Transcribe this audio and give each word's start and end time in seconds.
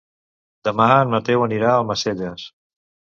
Demà 0.69 0.87
en 1.01 1.13
Mateu 1.17 1.45
anirà 1.49 1.71
a 1.73 1.77
Almacelles. 1.83 2.49